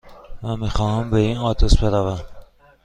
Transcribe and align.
من 0.43 0.59
میخواهم 0.59 1.09
به 1.09 1.17
این 1.17 1.37
آدرس 1.37 1.77
بروم. 1.83 2.19